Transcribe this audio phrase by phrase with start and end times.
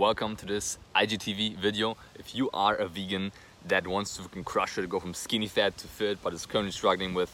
[0.00, 1.94] Welcome to this IGTV video.
[2.14, 3.32] If you are a vegan
[3.66, 6.72] that wants to fucking crush it, go from skinny fat to fit, but is currently
[6.72, 7.30] struggling with,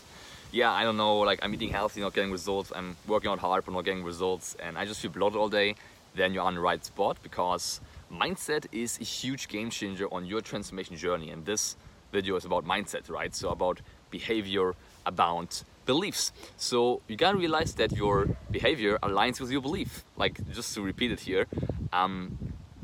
[0.50, 3.64] yeah, I don't know, like I'm eating healthy, not getting results, I'm working out hard,
[3.64, 5.77] but not getting results, and I just feel bloated all day,
[6.16, 7.80] then you're on the right spot because
[8.12, 11.30] mindset is a huge game changer on your transformation journey.
[11.30, 11.77] And this
[12.10, 13.33] video is about mindset, right?
[13.33, 13.80] So about
[14.10, 14.74] behavior,
[15.06, 16.33] about beliefs.
[16.56, 20.05] So you gotta realize that your behavior aligns with your belief.
[20.16, 21.46] Like just to repeat it here,
[21.92, 22.36] um,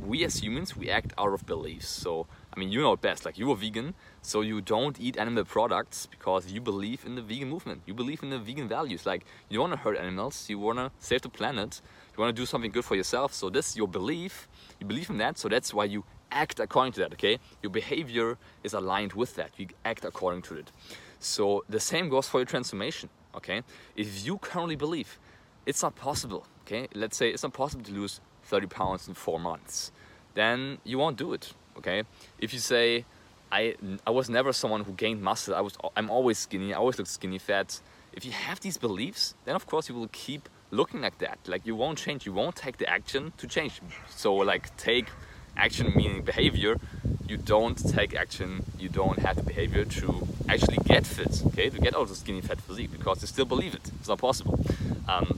[0.06, 1.88] we as humans we act out of beliefs.
[1.88, 3.24] So I mean, you know it best.
[3.24, 7.48] Like you're vegan, so you don't eat animal products because you believe in the vegan
[7.48, 7.82] movement.
[7.86, 9.06] You believe in the vegan values.
[9.06, 10.48] Like you want to hurt animals.
[10.48, 11.80] You want to save the planet.
[12.16, 13.32] You want to do something good for yourself.
[13.32, 14.48] So this is your belief.
[14.80, 15.38] You believe in that.
[15.38, 17.12] So that's why you act according to that.
[17.12, 19.50] Okay, your behavior is aligned with that.
[19.56, 20.72] You act according to it.
[21.20, 23.08] So the same goes for your transformation.
[23.34, 23.62] Okay,
[23.96, 25.18] if you currently believe
[25.64, 26.46] it's not possible.
[26.62, 29.92] Okay, let's say it's not possible to lose 30 pounds in four months,
[30.34, 31.52] then you won't do it.
[31.78, 32.02] Okay,
[32.38, 33.04] if you say
[33.52, 33.74] I
[34.06, 35.54] I was never someone who gained muscle.
[35.54, 36.72] I was I'm always skinny.
[36.72, 37.80] I always look skinny fat.
[38.14, 41.38] If you have these beliefs, then of course you will keep looking like that.
[41.46, 42.24] Like you won't change.
[42.24, 43.80] You won't take the action to change.
[44.08, 45.06] So like take
[45.54, 46.80] action meaning behavior.
[47.28, 48.64] You don't take action.
[48.78, 51.42] You don't have the behavior to actually get fit.
[51.48, 53.90] Okay, to get out of the skinny fat physique because you still believe it.
[54.00, 54.58] It's not possible.
[55.06, 55.28] Um,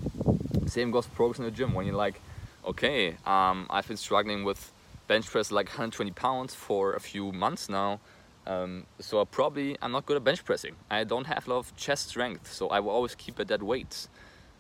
[0.67, 1.75] same goes for progress in the gym.
[1.75, 2.21] When you're like,
[2.67, 4.73] okay, um, I've been struggling with
[5.07, 8.01] bench press like 120 pounds for a few months now.
[8.47, 10.75] Um, so I probably I'm not good at bench pressing.
[10.91, 13.63] I don't have a lot of chest strength, so I will always keep at that
[13.63, 14.09] weight.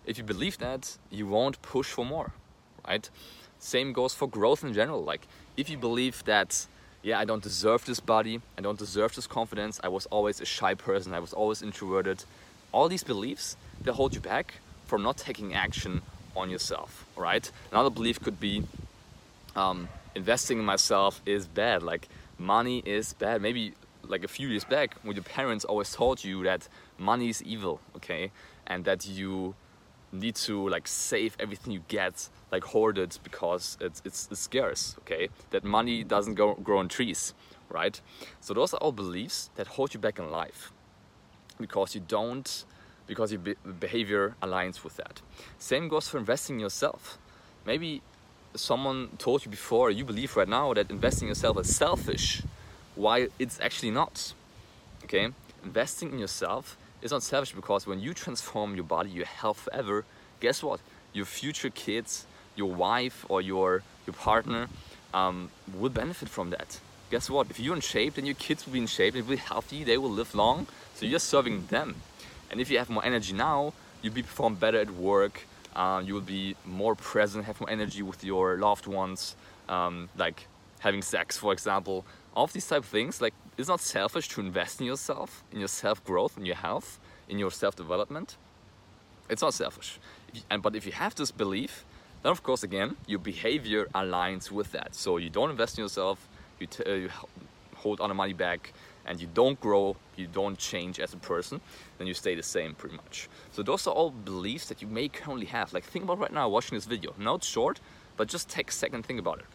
[0.06, 2.32] If you believe that, you won't push for more,
[2.86, 3.08] right?
[3.58, 5.02] Same goes for growth in general.
[5.02, 5.26] Like
[5.56, 6.66] if you believe that,
[7.02, 9.80] yeah, I don't deserve this body, I don't deserve this confidence.
[9.82, 11.12] I was always a shy person.
[11.12, 12.24] I was always introverted.
[12.72, 14.54] All these beliefs they hold you back
[14.86, 16.02] from not taking action
[16.36, 17.50] on yourself, right?
[17.70, 18.64] Another belief could be
[19.56, 21.82] um, investing in myself is bad.
[21.82, 22.08] Like
[22.38, 23.42] money is bad.
[23.42, 23.74] Maybe
[24.08, 26.68] like a few years back, when your parents always told you that
[26.98, 28.30] money is evil, okay,
[28.66, 29.54] and that you
[30.12, 34.96] need to like save everything you get, like hoard it because it's it's, it's scarce,
[35.00, 35.28] okay.
[35.50, 37.34] That money doesn't go, grow on trees,
[37.68, 38.00] right?
[38.40, 40.72] So those are all beliefs that hold you back in life
[41.58, 42.64] because you don't
[43.06, 45.20] because your be- behavior aligns with that.
[45.58, 47.18] Same goes for investing in yourself.
[47.66, 48.02] Maybe
[48.54, 52.42] someone told you before, you believe right now that investing in yourself is selfish,
[52.94, 54.32] while it's actually not.
[55.04, 55.28] Okay?
[55.64, 60.04] Investing in yourself is not selfish because when you transform your body, your health forever,
[60.40, 60.80] guess what?
[61.12, 62.26] Your future kids,
[62.56, 64.68] your wife, or your, your partner
[65.12, 66.80] um, will benefit from that.
[67.10, 67.50] Guess what?
[67.50, 69.84] If you're in shape, then your kids will be in shape, they will be healthy,
[69.84, 71.96] they will live long, so you're serving them.
[72.54, 75.44] And if you have more energy now, you'll be perform better at work,
[75.74, 79.34] um, you will be more present, have more energy with your loved ones,
[79.68, 80.46] um, like
[80.78, 82.04] having sex, for example.
[82.32, 85.58] All of these type of things, like it's not selfish to invest in yourself, in
[85.58, 88.36] your self growth, in your health, in your self development.
[89.28, 89.98] It's not selfish.
[90.28, 91.84] If you- And but if you have this belief,
[92.22, 94.94] then of course again your behavior aligns with that.
[94.94, 96.18] So you don't invest in yourself,
[96.60, 97.10] you, t- uh, you
[97.82, 98.72] hold on the money back,
[99.06, 101.60] and you don't grow, you don't change as a person,
[101.98, 103.28] then you stay the same pretty much.
[103.52, 105.72] So those are all beliefs that you may currently have.
[105.72, 107.14] Like think about right now watching this video.
[107.18, 107.80] Now it's short,
[108.16, 109.46] but just take a second and think about it.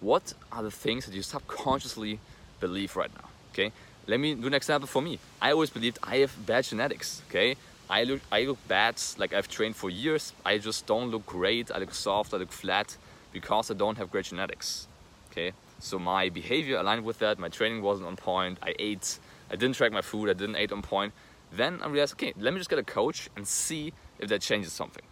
[0.00, 2.20] What are the things that you subconsciously
[2.60, 3.28] believe right now?
[3.52, 3.72] Okay,
[4.06, 5.18] let me do an example for me.
[5.40, 7.22] I always believed I have bad genetics.
[7.28, 7.56] Okay,
[7.88, 9.00] I look I look bad.
[9.18, 10.32] Like I've trained for years.
[10.44, 11.70] I just don't look great.
[11.70, 12.34] I look soft.
[12.34, 12.96] I look flat
[13.32, 14.86] because I don't have great genetics.
[15.30, 17.38] Okay, so my behavior aligned with that.
[17.38, 18.58] My training wasn't on point.
[18.62, 19.18] I ate.
[19.50, 20.30] I didn't track my food.
[20.30, 21.12] I didn't eat on point.
[21.52, 24.72] Then I realized, okay, let me just get a coach and see if that changes
[24.72, 25.04] something.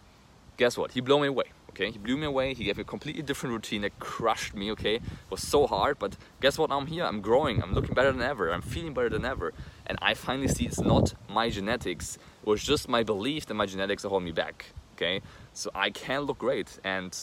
[0.57, 0.91] Guess what?
[0.91, 1.45] He blew me away.
[1.69, 2.53] Okay, he blew me away.
[2.53, 4.71] He gave me a completely different routine that crushed me.
[4.71, 6.69] Okay, it was so hard, but guess what?
[6.69, 7.03] Now I'm here.
[7.03, 7.63] I'm growing.
[7.63, 8.51] I'm looking better than ever.
[8.53, 9.53] I'm feeling better than ever.
[9.87, 12.17] And I finally see it's not my genetics.
[12.43, 14.65] It was just my belief that my genetics are holding me back.
[14.95, 15.21] Okay,
[15.53, 17.17] so I can look great, and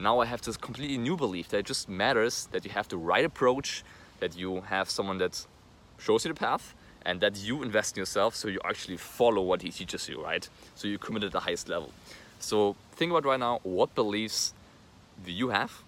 [0.00, 2.96] now I have this completely new belief that it just matters that you have the
[2.96, 3.84] right approach,
[4.20, 5.46] that you have someone that
[5.98, 6.74] shows you the path,
[7.04, 10.48] and that you invest in yourself so you actually follow what he teaches you, right?
[10.74, 11.90] So you commit at the highest level.
[12.40, 14.52] So think about right now what beliefs
[15.24, 15.82] do you have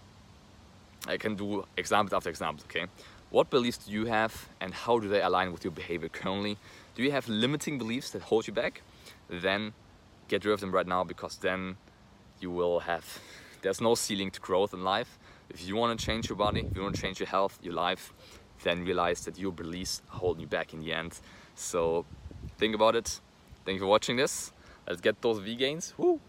[1.07, 2.87] I can do examples after examples, okay?
[3.31, 6.59] What beliefs do you have and how do they align with your behavior currently?
[6.95, 8.83] Do you have limiting beliefs that hold you back?
[9.29, 9.73] Then
[10.29, 11.77] get rid of them right now because then
[12.41, 13.19] you will have,
[13.63, 15.19] there's no ceiling to growth in life.
[15.49, 17.75] If you want to change your body, if you want to change your health, your
[17.75, 18.13] life,
[18.63, 21.19] then realize that your beliefs holding you back in the end.
[21.55, 22.05] So
[22.59, 23.21] think about it.
[23.65, 24.53] Thank you for watching this.
[24.87, 25.95] Let's get those V gains.
[25.97, 26.21] Woo!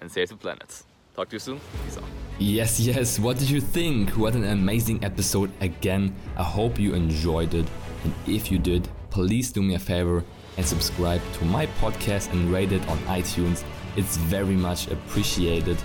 [0.00, 0.82] And save the planet.
[1.14, 1.60] Talk to you soon.
[1.84, 2.04] Peace out.
[2.38, 3.18] Yes, yes.
[3.18, 4.10] What did you think?
[4.10, 6.14] What an amazing episode again.
[6.36, 7.66] I hope you enjoyed it.
[8.04, 10.24] And if you did, please do me a favor
[10.56, 13.64] and subscribe to my podcast and rate it on iTunes.
[13.96, 15.76] It's very much appreciated.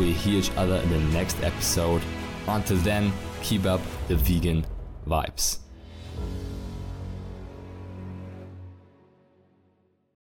[0.00, 2.00] We'll hear each other in the next episode.
[2.48, 3.12] Until then,
[3.42, 4.64] keep up the vegan
[5.06, 5.58] vibes.